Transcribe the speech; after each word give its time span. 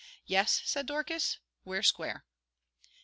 "Yes," 0.25 0.63
said 0.65 0.87
Dorcas, 0.87 1.37
"we're 1.63 1.83
square." 1.83 2.25